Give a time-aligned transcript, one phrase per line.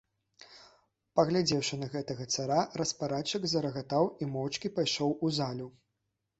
[1.19, 5.73] Паглядзеўшы на гэтага цара, распарадчык зарагатаў і моўчкі пайшоў у залю.